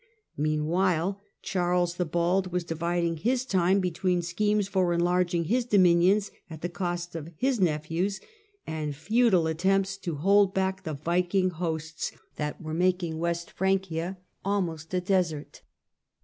Meanwhile 0.35 1.21
Charles 1.43 1.93
the 1.97 2.05
Bald 2.07 2.51
was 2.51 2.63
dividing 2.63 3.17
his 3.17 3.45
time 3.45 3.73
Charles 3.73 3.75
the 3.75 3.81
between 3.81 4.21
schemes 4.23 4.67
for 4.67 4.93
enlarging 4.93 5.43
his 5.43 5.63
dominions 5.63 6.31
at 6.49 6.61
the 6.63 6.69
8 6.69 6.71
* 6.71 6.79
1 6.79 6.89
* 6.89 6.89
1 6.89 6.97
>st 6.97 7.15
of 7.15 7.33
his 7.37 7.59
nephews 7.59 8.19
and 8.65 8.95
futile 8.95 9.47
efforts 9.47 9.97
to 9.97 10.15
hold 10.15 10.55
back 10.55 10.81
the 10.81 10.97
r 11.05 11.13
iking 11.21 11.51
hosts 11.51 12.13
that 12.37 12.59
were 12.59 12.73
making 12.73 13.19
West 13.19 13.51
Francia 13.51 14.17
almost 14.43 14.89
desert. 14.89 15.61